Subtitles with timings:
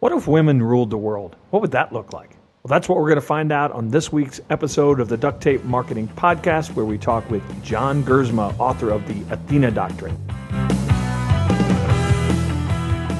[0.00, 1.34] What if women ruled the world?
[1.50, 2.36] What would that look like?
[2.62, 5.42] Well, that's what we're going to find out on this week's episode of the Duct
[5.42, 10.16] Tape Marketing Podcast, where we talk with John Gerzema, author of the Athena Doctrine.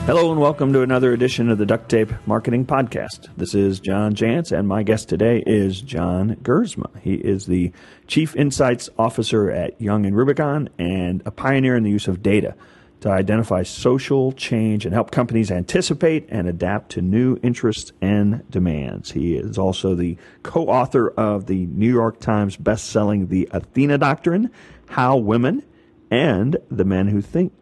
[0.07, 3.29] Hello and welcome to another edition of the Duct Tape Marketing Podcast.
[3.37, 6.97] This is John Jantsch, and my guest today is John Gerzema.
[7.01, 7.73] He is the
[8.07, 12.55] Chief Insights Officer at Young and Rubicam and a pioneer in the use of data
[13.01, 19.13] to identify social change and help companies anticipate and adapt to new interests and demands.
[19.13, 24.51] He is also the co author of the New York Times best-selling The Athena Doctrine
[24.89, 25.63] How Women
[26.11, 27.53] and the Men Who Think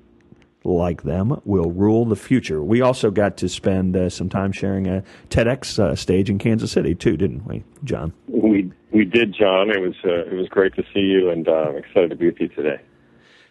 [0.65, 2.63] like them will rule the future.
[2.63, 6.73] We also got to spend uh, some time sharing a TEDx uh, stage in Kansas
[6.73, 8.13] City too, didn't we, John?
[8.29, 9.71] We we did, John.
[9.71, 12.27] It was uh, it was great to see you, and uh, I'm excited to be
[12.27, 12.81] with you today.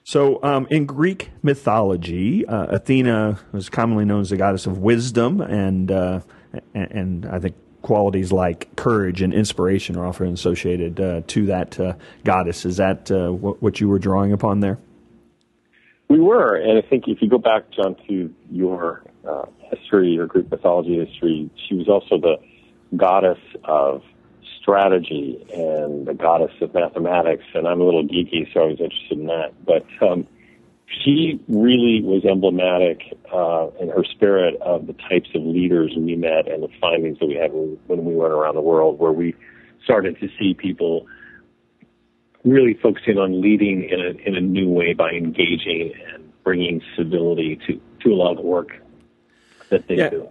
[0.07, 5.41] So, um, in Greek mythology, uh, Athena was commonly known as the goddess of wisdom,
[5.41, 6.19] and, uh,
[6.75, 11.93] and, I think qualities like courage and inspiration are often associated uh, to that uh,
[12.23, 12.65] goddess.
[12.65, 14.77] Is that uh, what, what you were drawing upon there?
[16.07, 20.27] We were, and I think if you go back, John, to your uh, history, your
[20.27, 22.35] Greek mythology history, she was also the
[22.95, 24.03] goddess of
[24.65, 29.19] strategy and the goddess of mathematics, and I'm a little geeky, so I was interested
[29.19, 29.53] in that.
[29.63, 30.27] But um,
[30.87, 36.47] she really was emblematic uh, in her spirit of the types of leaders we met
[36.47, 39.35] and the findings that we had when we went around the world, where we
[39.83, 41.05] started to see people
[42.43, 47.59] really focusing on leading in a, in a new way by engaging and bringing civility
[47.67, 48.69] to, to a lot of the work
[49.69, 50.09] that they yeah.
[50.09, 50.27] do.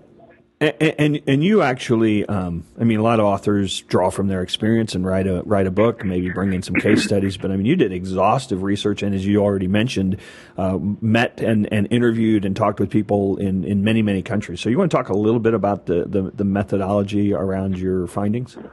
[0.60, 4.40] And, and, and you actually, um, I mean, a lot of authors draw from their
[4.42, 7.36] experience and write a write a book, maybe bring in some case studies.
[7.36, 10.18] But I mean, you did exhaustive research, and as you already mentioned,
[10.56, 14.60] uh, met and, and interviewed and talked with people in, in many many countries.
[14.60, 18.06] So you want to talk a little bit about the, the, the methodology around your
[18.06, 18.56] findings?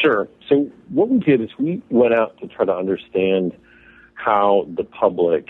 [0.00, 0.28] Sure.
[0.48, 3.52] So what we did is we went out to try to understand
[4.14, 5.48] how the public,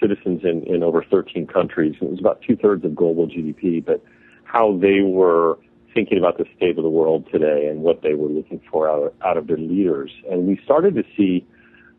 [0.00, 4.02] citizens in, in over 13 countries, it was about two thirds of global GDP, but
[4.48, 5.58] how they were
[5.94, 9.02] thinking about the state of the world today and what they were looking for out
[9.02, 10.10] of, out of their leaders.
[10.30, 11.46] And we started to see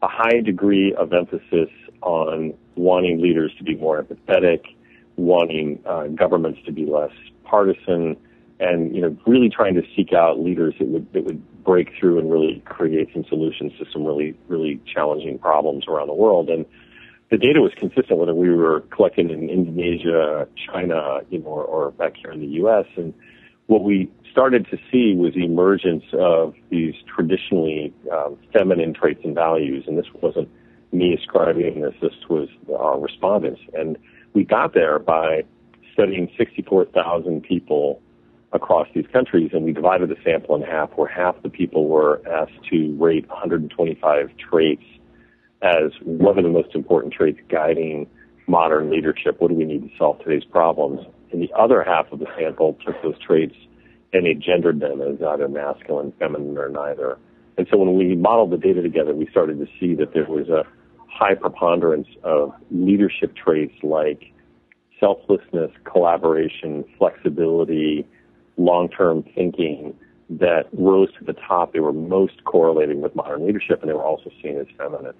[0.02, 1.70] a high degree of emphasis
[2.02, 4.62] on wanting leaders to be more empathetic,
[5.16, 7.12] wanting uh, governments to be less
[7.44, 8.16] partisan,
[8.60, 12.20] and you know really trying to seek out leaders that would that would break through
[12.20, 16.50] and really create some solutions to some really really challenging problems around the world.
[16.50, 16.66] And
[17.30, 21.92] the data was consistent whether we were collecting in Indonesia, China, you know, or, or
[21.92, 22.86] back here in the U.S.
[22.96, 23.14] And
[23.68, 29.36] what we started to see was the emergence of these traditionally um, feminine traits and
[29.36, 29.84] values.
[29.88, 30.50] And this wasn't
[30.92, 33.62] me ascribing this; this was our respondents.
[33.74, 33.98] And
[34.34, 35.44] we got there by
[35.94, 38.02] studying 64,000 people
[38.54, 42.22] across these countries, and we divided the sample in half, where half the people were
[42.28, 44.84] asked to rate 125 traits
[45.62, 48.08] as one of the most important traits guiding
[48.48, 49.40] modern leadership.
[49.40, 51.02] What do we need to solve today's problems?
[51.32, 53.56] And the other half of the sample took those traits
[54.12, 57.18] and they gendered them as either masculine, feminine, or neither.
[57.58, 60.50] And so when we modeled the data together, we started to see that there was
[60.50, 60.64] a
[61.08, 64.32] high preponderance of leadership traits like
[65.00, 68.08] selflessness, collaboration, flexibility,
[68.58, 69.96] long-term thinking
[70.30, 71.74] that rose to the top.
[71.74, 75.14] They were most correlating with modern leadership, and they were also seen as feminine.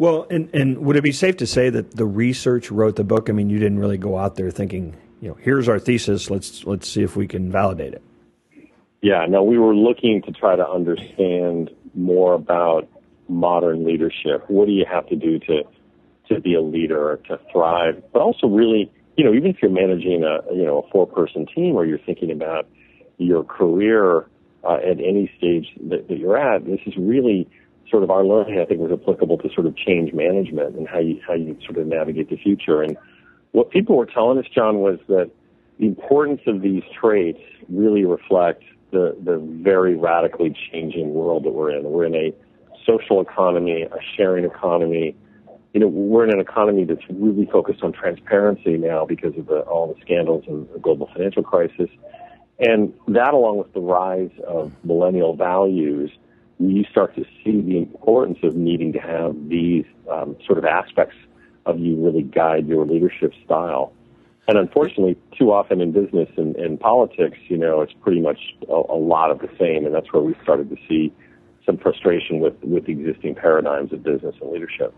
[0.00, 3.28] Well, and, and would it be safe to say that the research wrote the book?
[3.28, 6.30] I mean, you didn't really go out there thinking, you know, here's our thesis.
[6.30, 8.02] Let's let's see if we can validate it.
[9.02, 12.88] Yeah, no, we were looking to try to understand more about
[13.28, 14.48] modern leadership.
[14.48, 15.64] What do you have to do to
[16.30, 20.24] to be a leader, to thrive, but also really, you know, even if you're managing
[20.24, 22.66] a you know a four person team or you're thinking about
[23.18, 24.30] your career
[24.64, 27.46] uh, at any stage that, that you're at, this is really
[27.90, 30.98] sort of our learning, I think, was applicable to sort of change management and how
[30.98, 32.82] you how you sort of navigate the future.
[32.82, 32.96] And
[33.52, 35.30] what people were telling us, John, was that
[35.78, 41.70] the importance of these traits really reflect the the very radically changing world that we're
[41.70, 41.84] in.
[41.84, 42.34] We're in a
[42.86, 45.16] social economy, a sharing economy.
[45.72, 49.60] You know, we're in an economy that's really focused on transparency now because of the,
[49.60, 51.88] all the scandals and the global financial crisis.
[52.58, 56.10] And that, along with the rise of millennial values,
[56.60, 61.16] you start to see the importance of needing to have these um, sort of aspects
[61.66, 63.92] of you really guide your leadership style.
[64.46, 68.72] And unfortunately, too often in business and, and politics, you know, it's pretty much a,
[68.72, 71.12] a lot of the same, and that's where we started to see
[71.64, 74.94] some frustration with with existing paradigms of business and leadership.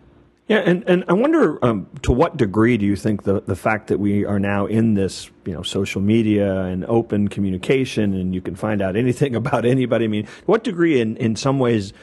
[0.53, 3.87] Yeah, and, and I wonder um, to what degree do you think the, the fact
[3.87, 8.43] that we are now in this you know social media and open communication and you
[8.43, 10.05] can find out anything about anybody.
[10.05, 11.95] I mean, what degree in, in some ways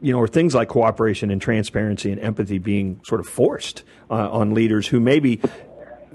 [0.00, 4.28] you know, or things like cooperation and transparency and empathy being sort of forced uh,
[4.30, 5.40] on leaders who maybe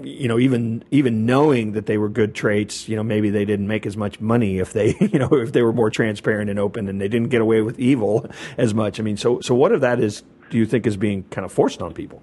[0.02, 3.66] you know, even even knowing that they were good traits, you know, maybe they didn't
[3.66, 6.86] make as much money if they, you know, if they were more transparent and open,
[6.88, 8.26] and they didn't get away with evil
[8.58, 9.00] as much.
[9.00, 11.52] I mean, so so what of that is do you think is being kind of
[11.52, 12.22] forced on people?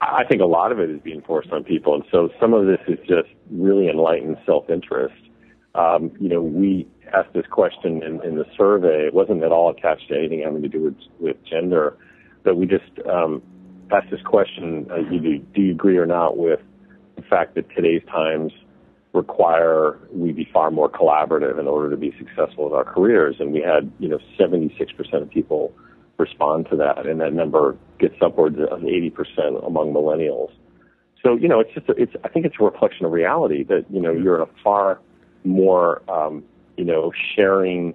[0.00, 2.66] I think a lot of it is being forced on people, and so some of
[2.66, 5.14] this is just really enlightened self-interest.
[5.74, 9.06] Um, you know, we asked this question in, in the survey.
[9.06, 11.98] It wasn't at all attached to anything having to do with with gender,
[12.44, 13.42] but we just um,
[13.92, 16.60] asked this question: uh, do, do you agree or not with
[17.16, 18.52] the fact that today's times
[19.12, 23.36] require we be far more collaborative in order to be successful in our careers.
[23.40, 24.70] And we had, you know, 76%
[25.14, 25.74] of people
[26.20, 30.50] respond to that, and that number gets upwards of 80% among millennials.
[31.22, 33.84] So, you know, it's just, a, it's, I think it's a reflection of reality that,
[33.90, 35.00] you know, you're in a far
[35.44, 36.44] more, um,
[36.76, 37.94] you know, sharing,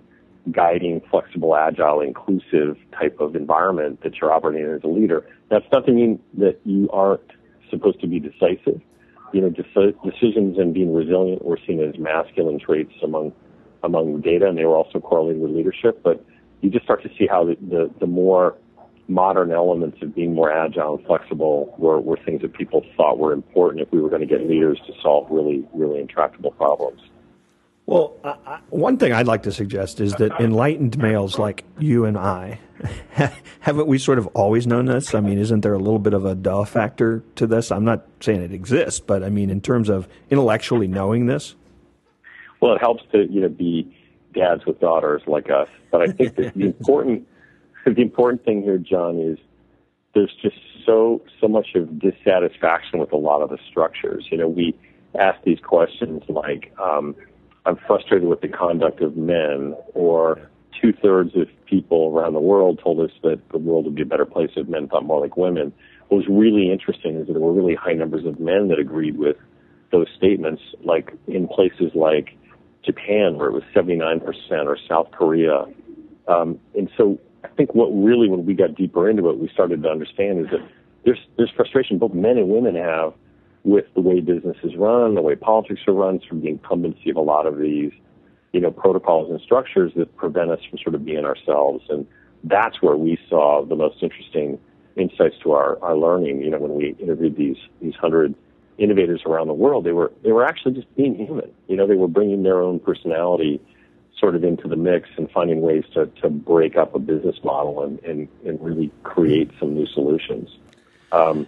[0.51, 5.25] guiding, flexible, agile, inclusive type of environment that you're operating as a leader.
[5.49, 7.31] That's not to mean that you aren't
[7.71, 8.81] supposed to be decisive
[9.35, 13.33] you know, decisions and being resilient were seen as masculine traits among
[13.83, 16.01] among data, and they were also correlated with leadership.
[16.03, 16.25] But
[16.61, 18.55] you just start to see how the the, the more
[19.07, 23.33] modern elements of being more agile and flexible were, were things that people thought were
[23.33, 27.01] important if we were going to get leaders to solve really, really intractable problems.
[27.85, 32.17] Well, uh, one thing I'd like to suggest is that enlightened males like you and
[32.17, 32.59] I,
[33.59, 35.13] haven't we sort of always known this?
[35.13, 37.71] I mean, isn't there a little bit of a duh factor to this?
[37.71, 41.55] I'm not saying it exists, but I mean, in terms of intellectually knowing this.
[42.59, 43.94] Well, it helps to you know be
[44.35, 47.27] dads with daughters like us, but I think that the important
[47.85, 49.37] the important thing here, John, is
[50.13, 54.27] there's just so so much of dissatisfaction with a lot of the structures.
[54.31, 54.75] You know, we
[55.17, 56.73] ask these questions like.
[56.79, 57.15] Um,
[57.67, 60.49] I'm frustrated with the conduct of men, or
[60.81, 64.05] two thirds of people around the world told us that the world would be a
[64.05, 65.73] better place if men thought more like women.
[66.09, 69.17] What was really interesting is that there were really high numbers of men that agreed
[69.17, 69.37] with
[69.91, 72.37] those statements, like in places like
[72.85, 74.21] Japan, where it was 79%,
[74.65, 75.65] or South Korea.
[76.27, 79.83] Um, and so I think what really, when we got deeper into it, we started
[79.83, 80.67] to understand is that
[81.03, 83.13] there's, there's frustration both men and women have
[83.63, 87.15] with the way business is run, the way politics are run, from the incumbency of
[87.15, 87.91] a lot of these,
[88.53, 91.83] you know, protocols and structures that prevent us from sort of being ourselves.
[91.89, 92.05] And
[92.43, 94.59] that's where we saw the most interesting
[94.95, 96.41] insights to our, our learning.
[96.41, 98.35] You know, when we interviewed these these hundred
[98.77, 101.51] innovators around the world, they were they were actually just being human.
[101.67, 103.61] You know, they were bringing their own personality
[104.19, 107.83] sort of into the mix and finding ways to, to break up a business model
[107.83, 110.49] and, and, and really create some new solutions.
[111.11, 111.47] Um,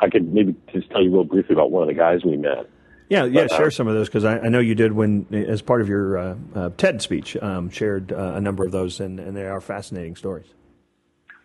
[0.00, 2.68] I could maybe just tell you real briefly about one of the guys we met.
[3.08, 5.26] Yeah, yeah, but, uh, share some of those because I, I, know you did when,
[5.32, 9.00] as part of your uh, uh, TED speech, um, shared uh, a number of those,
[9.00, 10.46] and, and, they are fascinating stories.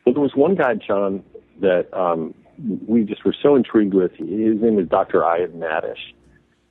[0.05, 1.23] Well, there was one guy, John,
[1.61, 2.33] that um,
[2.87, 4.11] we just were so intrigued with.
[4.13, 5.19] His name is Dr.
[5.19, 6.13] Ijad Madisch,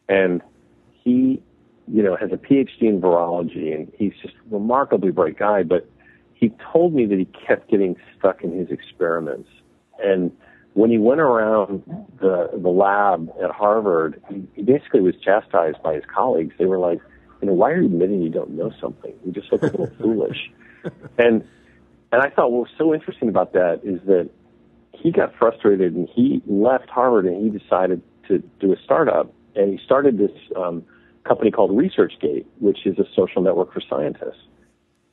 [0.08, 0.42] and
[1.02, 1.42] he,
[1.88, 5.62] you know, has a PhD in virology, and he's just a remarkably bright guy.
[5.62, 5.88] But
[6.34, 9.48] he told me that he kept getting stuck in his experiments,
[10.02, 10.32] and
[10.74, 11.82] when he went around
[12.20, 16.54] the the lab at Harvard, he, he basically was chastised by his colleagues.
[16.58, 17.00] They were like,
[17.40, 19.12] you know, why are you admitting you don't know something?
[19.24, 20.50] You just look a little foolish.
[21.18, 21.44] And
[22.12, 24.30] and I thought what was so interesting about that is that
[25.02, 29.78] he got frustrated and he left Harvard and he decided to do a startup and
[29.78, 30.84] he started this um,
[31.24, 34.42] company called ResearchGate, which is a social network for scientists.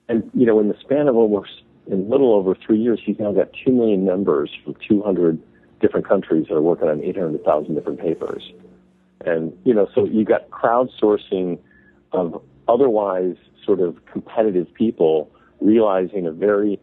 [0.07, 3.31] And you know, in the span of almost in little over three years, he's now
[3.31, 5.41] got two million members from 200
[5.79, 8.51] different countries that are working on 800,000 different papers.
[9.25, 11.59] And, you know, so you've got crowdsourcing
[12.11, 15.31] of otherwise sort of competitive people
[15.61, 16.79] realizing a very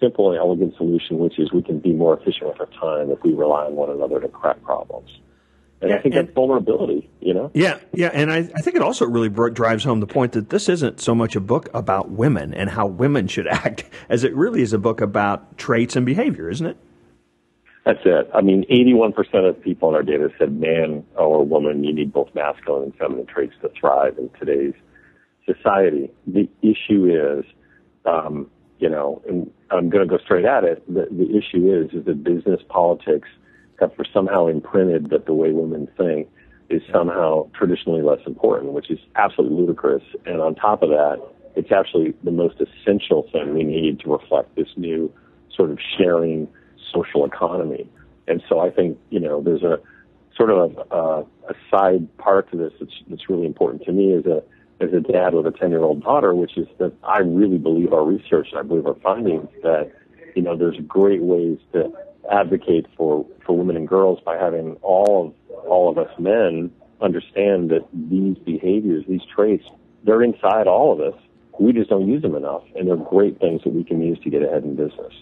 [0.00, 3.22] simple and elegant solution, which is we can be more efficient with our time if
[3.22, 5.10] we rely on one another to crack problems.
[5.80, 7.50] And yeah, I think and, that's vulnerability, you know?
[7.52, 8.10] Yeah, yeah.
[8.12, 11.14] And I, I think it also really drives home the point that this isn't so
[11.14, 14.78] much a book about women and how women should act as it really is a
[14.78, 16.78] book about traits and behavior, isn't it?
[17.84, 18.28] That's it.
[18.34, 22.34] I mean, 81% of people in our data said man or woman, you need both
[22.34, 24.74] masculine and feminine traits to thrive in today's
[25.44, 26.10] society.
[26.26, 27.44] The issue is,
[28.04, 30.84] um, you know, and I'm going to go straight at it.
[30.92, 33.28] The, the issue is, is that business politics
[33.80, 36.28] have somehow imprinted that the way women think
[36.68, 40.02] is somehow traditionally less important, which is absolutely ludicrous.
[40.24, 41.20] And on top of that,
[41.54, 45.12] it's actually the most essential thing we need to reflect this new
[45.54, 46.48] sort of sharing
[46.92, 47.88] social economy.
[48.28, 49.78] And so I think, you know, there's a
[50.36, 54.12] sort of a, a, a side part to this that's, that's really important to me
[54.12, 54.42] as a,
[54.80, 57.92] as a dad with a 10 year old daughter, which is that I really believe
[57.92, 59.92] our research, I believe our findings that,
[60.34, 61.92] you know, there's great ways to
[62.30, 67.70] advocate for, for women and girls by having all of, all of us men understand
[67.70, 69.64] that these behaviors, these traits,
[70.04, 71.18] they're inside all of us.
[71.58, 72.62] We just don't use them enough.
[72.74, 75.12] And they're great things that we can use to get ahead in business.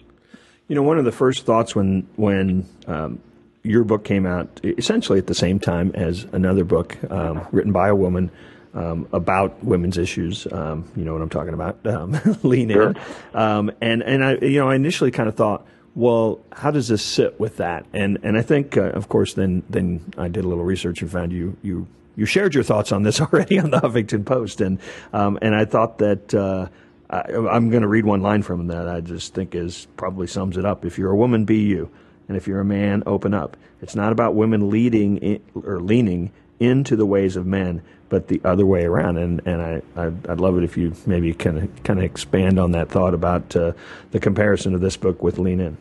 [0.67, 3.19] You know, one of the first thoughts when, when, um,
[3.63, 7.87] your book came out essentially at the same time as another book um, written by
[7.87, 8.29] a woman
[8.75, 10.45] um, about women's issues.
[10.51, 11.79] Um, you know what I'm talking about?
[11.85, 12.89] Um, lean sure.
[12.89, 12.97] in.
[13.33, 15.65] Um, and and I you know I initially kind of thought,
[15.95, 17.85] well, how does this sit with that?
[17.93, 21.09] And and I think, uh, of course, then then I did a little research and
[21.09, 24.79] found you you you shared your thoughts on this already on the Huffington Post, and
[25.13, 26.33] um, and I thought that.
[26.33, 26.67] Uh,
[27.07, 30.57] I, I'm going to read one line from that I just think is probably sums
[30.57, 30.85] it up.
[30.85, 31.91] If you're a woman, be you,
[32.27, 33.57] and if you're a man, open up.
[33.79, 38.41] It's not about women leading in, or leaning into the ways of men, but the
[38.43, 39.17] other way around.
[39.17, 42.59] And and I I'd, I'd love it if you maybe kind of kind of expand
[42.59, 43.73] on that thought about uh,
[44.11, 45.77] the comparison of this book with Lean In.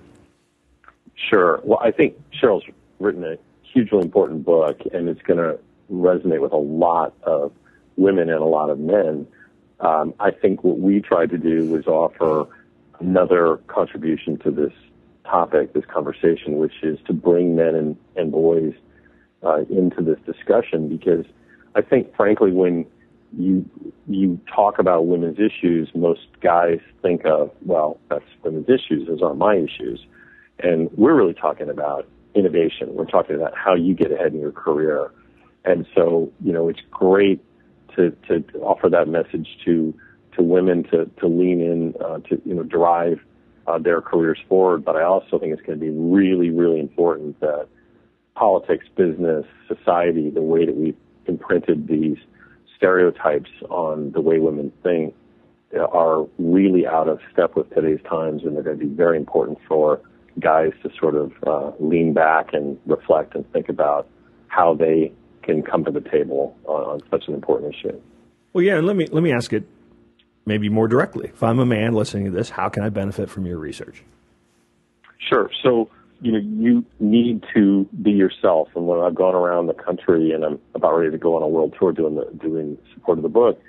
[1.15, 1.61] Sure.
[1.63, 2.65] Well, I think Sheryl's
[2.99, 5.59] written a hugely important book, and it's going to
[5.91, 7.53] resonate with a lot of
[7.97, 9.27] women and a lot of men.
[9.81, 12.47] Um, I think what we tried to do was offer
[13.01, 14.73] another contribution to this
[15.25, 18.75] topic, this conversation, which is to bring men and, and boys
[19.43, 21.25] uh, into this discussion because
[21.75, 22.87] I think, frankly, when
[23.37, 23.69] you
[24.07, 29.39] you talk about women's issues, most guys think of well, that's women's issues; those aren't
[29.39, 30.05] my issues.
[30.61, 32.95] And we're really talking about innovation.
[32.95, 35.11] We're talking about how you get ahead in your career.
[35.65, 37.43] And so, you know, it's great
[37.97, 39.95] to to offer that message to
[40.37, 43.21] to women to to lean in uh, to you know drive
[43.67, 44.85] uh, their careers forward.
[44.85, 47.69] But I also think it's going to be really really important that
[48.35, 52.17] politics, business, society, the way that we've imprinted these
[52.77, 55.15] stereotypes on the way women think
[55.93, 59.59] are really out of step with today's times, and they're going to be very important
[59.67, 60.01] for
[60.39, 64.09] guys to sort of uh, lean back and reflect and think about
[64.49, 65.13] how they
[65.43, 68.01] can come to the table on, on such an important issue.
[68.53, 69.65] Well, yeah, and let me let me ask it
[70.47, 71.29] maybe more directly.
[71.29, 74.03] If I'm a man listening to this, how can I benefit from your research?
[75.29, 75.51] Sure.
[75.63, 75.91] So
[76.25, 78.69] you know, you need to be yourself.
[78.75, 81.49] And when I've gone around the country and I'm about ready to go on a
[81.49, 83.61] world tour doing the doing support of the book,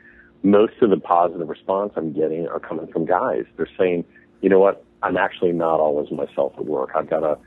[0.41, 3.43] most of the positive response I'm getting are coming from guys.
[3.57, 4.05] They're saying,
[4.39, 6.91] you know what, I'm actually not always myself at work.
[6.95, 7.37] I've got to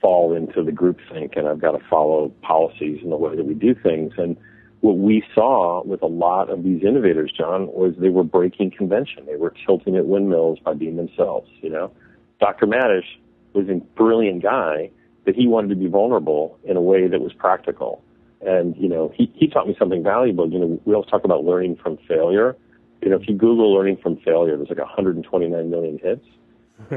[0.00, 3.46] fall into the group think and I've got to follow policies and the way that
[3.46, 4.12] we do things.
[4.16, 4.36] And
[4.80, 9.26] what we saw with a lot of these innovators, John, was they were breaking convention.
[9.26, 11.90] They were tilting at windmills by being themselves, you know.
[12.38, 12.66] Dr.
[12.66, 13.16] Madisch
[13.56, 14.90] was a brilliant guy,
[15.24, 18.02] but he wanted to be vulnerable in a way that was practical.
[18.40, 20.48] And, you know, he, he taught me something valuable.
[20.48, 22.56] You know, we always talk about learning from failure.
[23.02, 26.24] You know, if you Google learning from failure, there's like 129 million hits.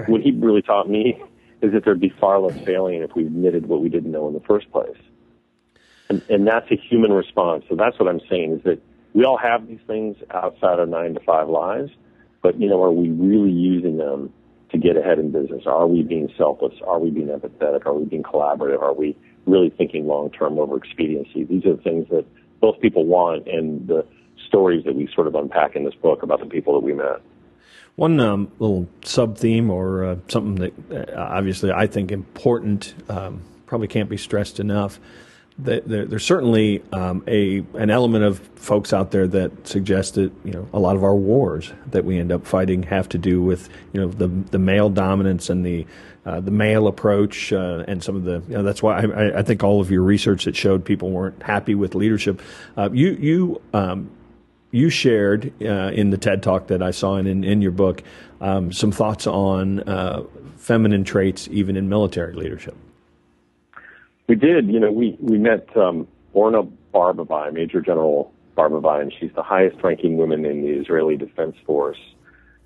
[0.08, 1.22] what he really taught me
[1.62, 4.34] is that there'd be far less failing if we admitted what we didn't know in
[4.34, 4.98] the first place.
[6.10, 7.66] And, and that's a human response.
[7.70, 8.82] So that's what I'm saying is that
[9.14, 11.92] we all have these things outside our nine to five lives,
[12.42, 14.34] but, you know, are we really using them
[14.72, 15.64] to get ahead in business?
[15.66, 16.74] Are we being selfless?
[16.86, 17.86] Are we being empathetic?
[17.86, 18.82] Are we being collaborative?
[18.82, 21.44] Are we really thinking long term over expediency?
[21.44, 22.26] These are the things that
[22.62, 24.06] both people want and the
[24.48, 27.22] stories that we sort of unpack in this book about the people that we met.
[27.96, 33.42] One um, little sub theme or uh, something that uh, obviously I think important, um,
[33.66, 35.00] probably can't be stressed enough
[35.62, 40.52] there, there's certainly um, a an element of folks out there that suggest that you
[40.52, 43.70] know a lot of our wars that we end up fighting have to do with
[43.94, 45.86] you know the the male dominance and the
[46.26, 49.44] uh, the male approach uh, and some of the you know, that's why I, I,
[49.44, 52.42] think all of your research that showed people weren't happy with leadership.
[52.78, 54.12] Uh, you you um,
[54.72, 58.04] you shared uh, in the TED talk that I saw in in, in your book
[58.42, 60.24] um, some thoughts on uh,
[60.58, 62.76] feminine traits even in military leadership.
[64.30, 64.68] We did.
[64.68, 66.62] You know, we we met um, Orna
[66.94, 71.98] Barbivai, Major General Barbivai, and she's the highest-ranking woman in the Israeli Defense Force.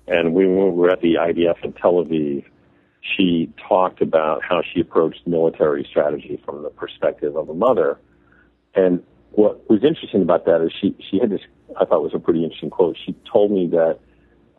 [0.06, 2.44] And we were at the IDF in Tel Aviv.
[3.16, 7.98] She talked about how she approached military strategy from the perspective of a mother.
[8.74, 11.40] And what was interesting about that is she she had this
[11.80, 12.98] I thought was a pretty interesting quote.
[13.06, 14.00] She told me that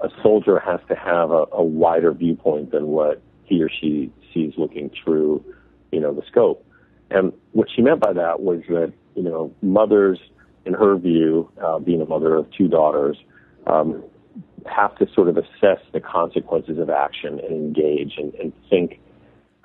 [0.03, 4.53] a soldier has to have a, a wider viewpoint than what he or she sees
[4.57, 5.45] looking through,
[5.91, 6.65] you know, the scope.
[7.11, 10.19] And what she meant by that was that, you know, mothers,
[10.65, 13.17] in her view, uh, being a mother of two daughters,
[13.67, 14.03] um,
[14.65, 18.99] have to sort of assess the consequences of action and engage and, and think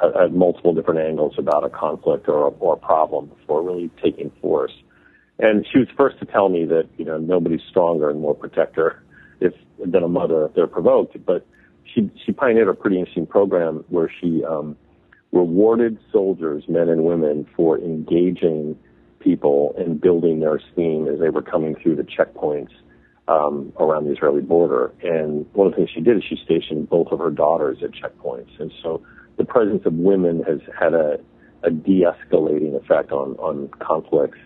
[0.02, 3.90] at, at multiple different angles about a conflict or a, or a problem before really
[4.02, 4.72] taking force.
[5.38, 9.02] And she was first to tell me that you know nobody's stronger and more protector
[9.40, 11.16] if than a mother if they're provoked.
[11.24, 11.46] But
[11.94, 14.76] she she pioneered a pretty interesting program where she um,
[15.32, 18.76] rewarded soldiers, men and women, for engaging
[19.20, 22.72] people and building their esteem as they were coming through the checkpoints
[23.28, 24.92] um, around the Israeli border.
[25.02, 27.90] And one of the things she did is she stationed both of her daughters at
[27.90, 28.58] checkpoints.
[28.58, 29.02] And so
[29.36, 31.18] the presence of women has had a,
[31.62, 34.38] a de-escalating effect on, on conflicts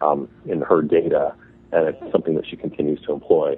[0.00, 1.34] um, in her data,
[1.72, 3.56] and it's something that she continues to employ.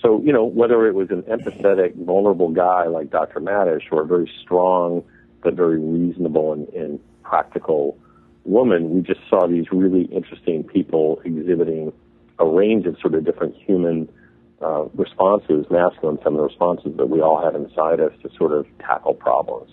[0.00, 3.40] So, you know, whether it was an empathetic, vulnerable guy like Dr.
[3.40, 5.04] Madisch or a very strong
[5.42, 7.98] but very reasonable and, and practical
[8.44, 11.92] woman, we just saw these really interesting people exhibiting
[12.38, 14.08] a range of sort of different human
[14.60, 19.14] uh, responses, masculine, feminine responses that we all have inside us to sort of tackle
[19.14, 19.70] problems.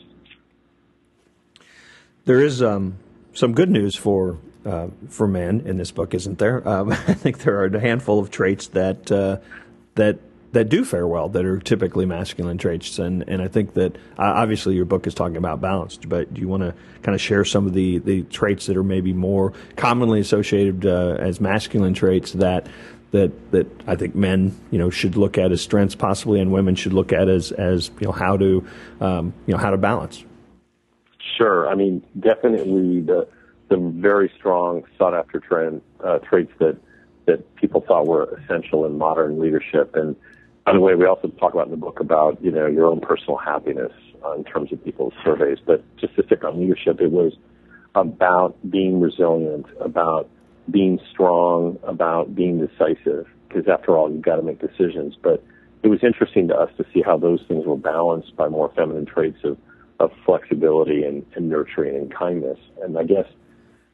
[2.25, 2.97] There is um,
[3.33, 6.67] some good news for uh, for men in this book, isn't there?
[6.67, 9.37] Um, I think there are a handful of traits that uh,
[9.95, 10.19] that
[10.51, 12.97] that do fare well, that are typically masculine traits.
[12.97, 16.41] And, and I think that uh, obviously your book is talking about balance, but do
[16.41, 19.53] you want to kind of share some of the, the traits that are maybe more
[19.75, 22.67] commonly associated uh, as masculine traits that
[23.11, 26.75] that that I think men you know should look at as strengths possibly, and women
[26.75, 28.63] should look at as as you know how to
[29.01, 30.23] um, you know how to balance.
[31.37, 33.27] Sure, I mean definitely the
[33.69, 36.77] the very strong sought after trend uh, traits that
[37.25, 40.15] that people thought were essential in modern leadership and
[40.69, 42.99] by the way, we also talk about in the book about you know your own
[43.01, 43.91] personal happiness
[44.23, 45.57] uh, in terms of people's surveys.
[45.65, 47.33] But just to stick on leadership, it was
[47.95, 50.29] about being resilient, about
[50.69, 53.25] being strong, about being decisive.
[53.47, 55.15] Because after all, you've got to make decisions.
[55.19, 55.43] But
[55.81, 59.07] it was interesting to us to see how those things were balanced by more feminine
[59.07, 59.57] traits of,
[59.99, 62.59] of flexibility and, and nurturing and kindness.
[62.83, 63.25] And I guess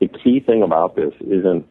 [0.02, 1.66] the key thing about this isn't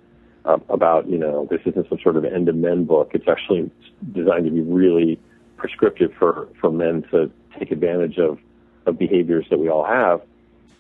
[0.45, 3.11] uh, about, you know, this isn't some sort of end of men book.
[3.15, 3.71] It's actually
[4.13, 5.19] designed to be really
[5.57, 8.39] prescriptive for, for men to take advantage of,
[8.87, 10.21] of behaviors that we all have.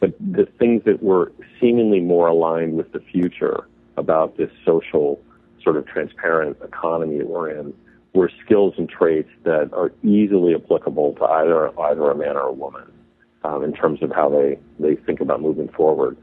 [0.00, 5.20] But the things that were seemingly more aligned with the future about this social
[5.62, 7.72] sort of transparent economy that we're in
[8.12, 12.52] were skills and traits that are easily applicable to either either a man or a
[12.52, 12.84] woman
[13.44, 16.16] um, in terms of how they, they think about moving forward.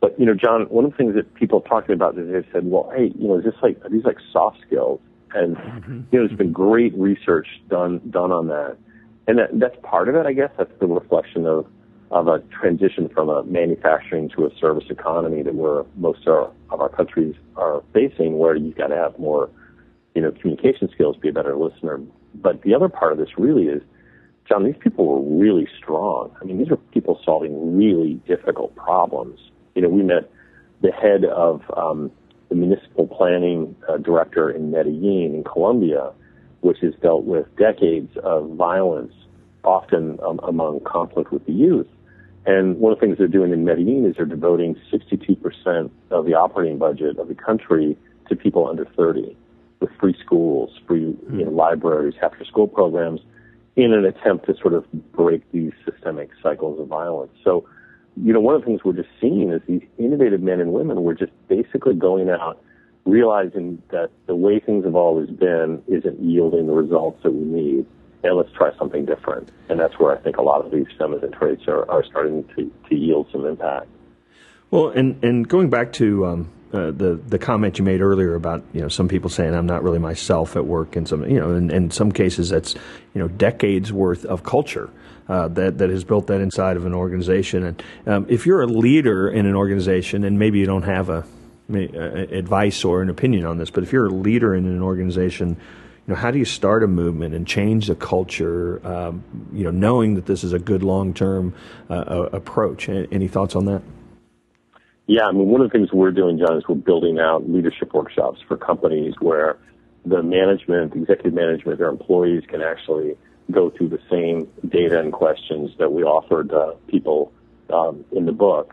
[0.00, 2.70] But you know, John, one of the things that people talking about is they said,
[2.70, 5.00] "Well, hey, you know, is this like are these like soft skills?"
[5.34, 5.92] And mm-hmm.
[5.92, 8.76] you know, there's been great research done done on that,
[9.26, 10.50] and that, that's part of it, I guess.
[10.56, 11.66] That's the reflection of
[12.10, 16.50] of a transition from a manufacturing to a service economy that we're most of our,
[16.70, 19.50] of our countries are facing, where you've got to have more,
[20.14, 22.00] you know, communication skills, be a better listener.
[22.34, 23.82] But the other part of this really is,
[24.48, 26.34] John, these people were really strong.
[26.40, 29.38] I mean, these are people solving really difficult problems
[29.78, 30.28] you know, we met
[30.82, 32.10] the head of um,
[32.48, 36.10] the municipal planning uh, director in Medellin in Colombia,
[36.62, 39.12] which has dealt with decades of violence,
[39.62, 41.86] often um, among conflict with the youth.
[42.44, 46.34] And one of the things they're doing in Medellin is they're devoting 62% of the
[46.34, 47.96] operating budget of the country
[48.28, 49.36] to people under 30,
[49.78, 53.20] with free schools, free you know, libraries, after school programs,
[53.76, 57.30] in an attempt to sort of break these systemic cycles of violence.
[57.44, 57.64] So
[58.22, 61.02] you know, one of the things we're just seeing is these innovative men and women
[61.02, 62.62] were just basically going out,
[63.04, 67.86] realizing that the way things have always been isn't yielding the results that we need,
[68.24, 69.50] and let's try something different.
[69.68, 72.72] And that's where I think a lot of these feminine traits are, are starting to,
[72.88, 73.86] to yield some impact.
[74.70, 78.62] Well, and, and going back to um, uh, the the comment you made earlier about
[78.74, 81.54] you know some people saying I'm not really myself at work, and some you know
[81.54, 82.74] in, in some cases that's
[83.14, 84.90] you know decades worth of culture
[85.28, 87.64] uh, that that has built that inside of an organization.
[87.64, 91.24] And um, if you're a leader in an organization, and maybe you don't have a,
[91.72, 95.50] a, advice or an opinion on this, but if you're a leader in an organization,
[95.50, 98.86] you know how do you start a movement and change the culture?
[98.86, 101.54] Um, you know, knowing that this is a good long term
[101.90, 102.88] uh, approach.
[102.88, 103.82] Any thoughts on that?
[105.06, 107.94] Yeah, I mean, one of the things we're doing, John, is we're building out leadership
[107.94, 109.56] workshops for companies where
[110.04, 113.16] the management, the executive management, their employees can actually
[113.50, 117.32] go through the same data and questions that we offered uh, people
[117.72, 118.72] um, in the book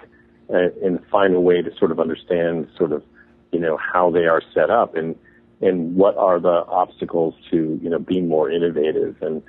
[0.49, 3.03] and, and find a way to sort of understand sort of,
[3.51, 5.15] you know, how they are set up and,
[5.61, 9.41] and what are the obstacles to, you know, being more innovative and,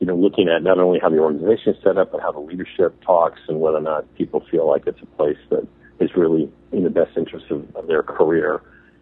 [0.00, 2.40] you know, looking at not only how the organization is set up, but how the
[2.40, 5.66] leadership talks and whether or not people feel like it's a place that
[6.00, 8.60] is really in the best interest of, of their career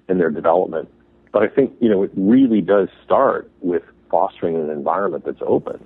[0.08, 0.88] and their development.
[1.32, 5.84] But I think, you know, it really does start with fostering an environment that's open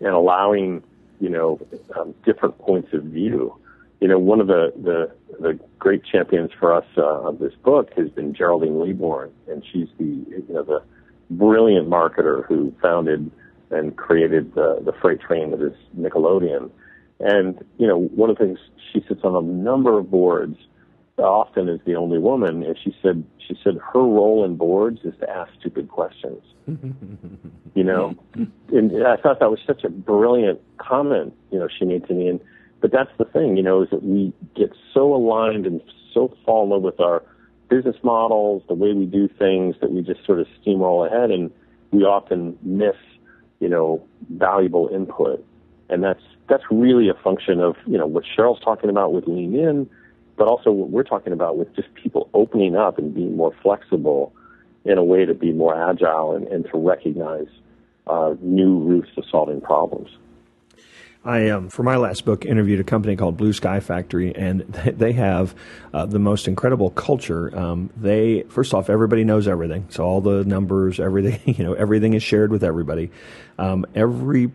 [0.00, 0.82] and allowing,
[1.20, 1.58] you know,
[1.96, 3.58] um, different points of view
[4.00, 5.10] you know, one of the, the,
[5.40, 9.88] the great champions for us uh, of this book has been Geraldine Laybourne, and she's
[9.98, 10.82] the, you know, the
[11.30, 13.30] brilliant marketer who founded
[13.70, 16.70] and created the, the freight train that is Nickelodeon.
[17.20, 18.58] And, you know, one of the things,
[18.92, 20.56] she sits on a number of boards,
[21.24, 25.14] often is the only woman, and she said, she said her role in boards is
[25.20, 26.42] to ask stupid questions.
[27.74, 28.14] you know?
[28.72, 32.28] And I thought that was such a brilliant comment, you know, she made to me.
[32.28, 32.40] And,
[32.80, 35.80] but that's the thing, you know, is that we get so aligned and
[36.12, 37.22] so fall in love with our
[37.68, 41.50] business models, the way we do things, that we just sort of steamroll ahead and
[41.90, 42.96] we often miss,
[43.60, 45.44] you know, valuable input.
[45.88, 49.54] And that's that's really a function of, you know, what Sheryl's talking about with lean
[49.54, 49.88] in,
[50.38, 54.32] but also what we're talking about with just people opening up and being more flexible
[54.84, 57.48] in a way to be more agile and, and to recognize
[58.06, 60.08] uh, new routes to solving problems.
[61.24, 65.12] I, um, for my last book, interviewed a company called Blue Sky Factory, and they
[65.12, 65.54] have
[65.92, 67.54] uh, the most incredible culture.
[67.58, 72.14] Um, they, first off, everybody knows everything, so all the numbers, everything, you know, everything
[72.14, 73.10] is shared with everybody.
[73.58, 74.50] Um, every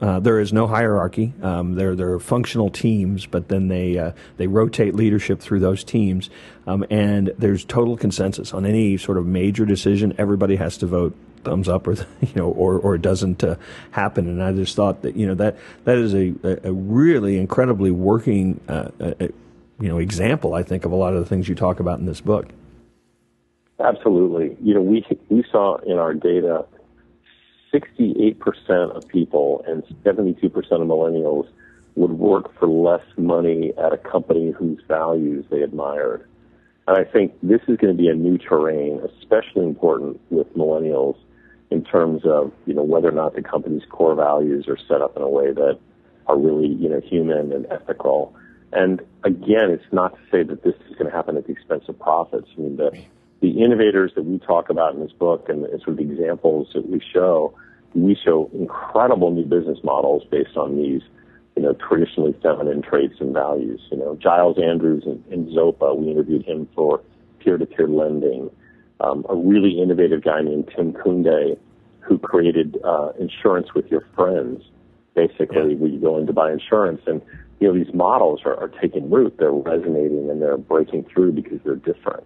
[0.00, 1.32] uh, there is no hierarchy.
[1.42, 6.30] Um, they're they're functional teams, but then they uh, they rotate leadership through those teams,
[6.66, 10.14] um, and there's total consensus on any sort of major decision.
[10.16, 13.56] Everybody has to vote thumbs up or you know or or it doesn't uh,
[13.90, 16.34] happen and I just thought that you know that that is a
[16.64, 21.20] a really incredibly working uh, uh, you know example I think of a lot of
[21.20, 22.48] the things you talk about in this book
[23.78, 26.66] absolutely you know we we saw in our data
[27.72, 31.48] 68% of people and 72% of millennials
[31.94, 36.28] would work for less money at a company whose values they admired
[36.88, 41.18] and I think this is going to be a new terrain, especially important with millennials
[41.70, 45.14] in terms of you know whether or not the company's core values are set up
[45.14, 45.78] in a way that
[46.26, 48.34] are really you know human and ethical.
[48.72, 51.84] And again, it's not to say that this is going to happen at the expense
[51.88, 52.48] of profits.
[52.56, 53.04] I mean, the
[53.40, 56.88] the innovators that we talk about in this book and sort of the examples that
[56.88, 57.54] we show,
[57.94, 61.02] we show incredible new business models based on these,
[61.56, 63.80] you know, traditionally feminine traits and values.
[63.92, 67.00] You know, Giles Andrews in, in Zopa, we interviewed him for
[67.38, 68.50] peer-to-peer lending
[69.00, 71.56] um, a really innovative guy named Tim Kunde
[72.00, 74.62] who created uh, insurance with your friends.
[75.14, 75.78] Basically, yeah.
[75.78, 77.20] where you go in to buy insurance, and
[77.58, 79.34] you know these models are, are taking root.
[79.36, 82.24] They're resonating and they're breaking through because they're different.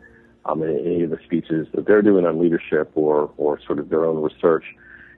[0.46, 3.90] um, in any of the speeches that they're doing on leadership or, or sort of
[3.90, 4.66] their own research.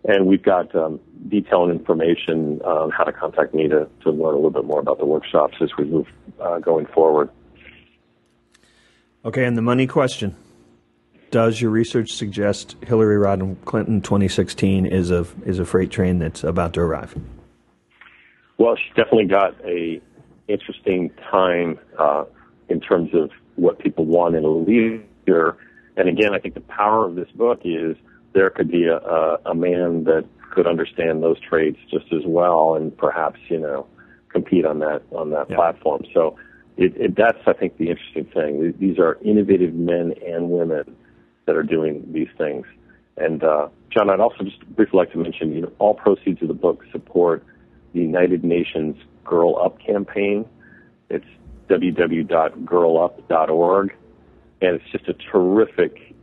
[0.06, 4.36] And we've got um, detailed information on how to contact me to, to learn a
[4.36, 6.08] little bit more about the workshops as we move
[6.42, 7.30] uh, going forward.
[9.24, 10.36] Okay, and the money question.
[11.34, 16.44] Does your research suggest Hillary Rodham Clinton 2016 is a is a freight train that's
[16.44, 17.16] about to arrive?
[18.60, 20.00] Well, she's definitely got a
[20.48, 22.26] interesting time uh,
[22.70, 25.58] in terms of what people want in a leader
[25.96, 27.96] and again, I think the power of this book is
[28.34, 32.76] there could be a, a, a man that could understand those traits just as well,
[32.76, 33.88] and perhaps you know
[34.30, 35.56] compete on that on that yeah.
[35.56, 36.04] platform.
[36.14, 36.38] So
[36.78, 38.74] it, it, that's I think the interesting thing.
[38.80, 40.96] These are innovative men and women
[41.46, 42.66] that are doing these things.
[43.18, 46.48] And uh, John, I'd also just briefly like to mention, you know, all proceeds of
[46.48, 47.46] the book support
[47.94, 50.46] the United Nations Girl Up campaign.
[51.10, 51.26] It's
[51.70, 53.96] www.girlup.org
[54.64, 56.16] and it's just a terrific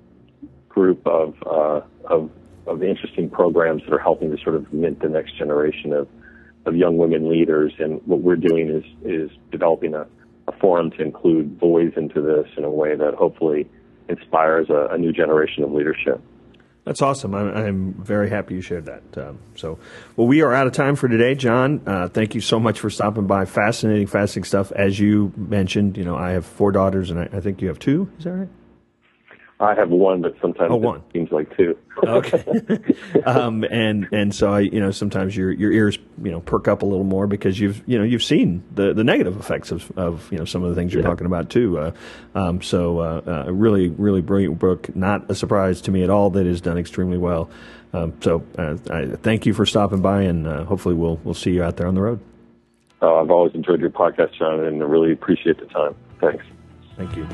[0.69, 2.31] group of uh, of
[2.67, 6.09] of interesting programs that are helping to sort of mint the next generation of
[6.67, 7.73] of young women leaders.
[7.79, 10.07] And what we're doing is is developing a,
[10.49, 13.69] a forum to include boys into this in a way that hopefully
[14.11, 16.21] inspires a, a new generation of leadership.
[16.85, 17.35] That's awesome.
[17.35, 19.03] I'm, I'm, very happy you shared that.
[19.17, 19.79] Um, so,
[20.17, 21.83] well, we are out of time for today, John.
[21.87, 23.45] Uh, thank you so much for stopping by.
[23.45, 24.73] Fascinating, fascinating stuff.
[24.73, 27.79] As you mentioned, you know, I have four daughters, and I, I think you have
[27.79, 28.11] two.
[28.19, 28.49] Is that right?
[29.61, 30.97] I have one, but sometimes oh, one.
[30.97, 31.77] it seems like two.
[32.03, 32.43] okay.
[33.27, 36.81] um, and and so I, you know, sometimes your your ears, you know, perk up
[36.81, 40.33] a little more because you've you know you've seen the, the negative effects of, of
[40.33, 41.09] you know some of the things you're yeah.
[41.09, 41.79] talking about too.
[41.79, 41.93] Uh,
[42.35, 44.97] um, so uh, uh, really really brilliant book.
[44.97, 47.51] Not a surprise to me at all that is done extremely well.
[47.93, 51.51] Um, so uh, I thank you for stopping by, and uh, hopefully we'll we'll see
[51.51, 52.21] you out there on the road.
[53.03, 55.95] Oh, I've always enjoyed your podcast, John, and I really appreciate the time.
[56.19, 56.45] Thanks.
[56.97, 57.27] Thank you.